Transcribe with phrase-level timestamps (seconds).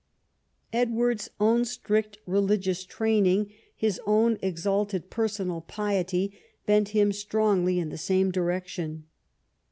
[0.73, 6.35] Edward's own strict religious training, his own exalted personal piety,
[6.65, 9.05] bent him strongly in the same direction.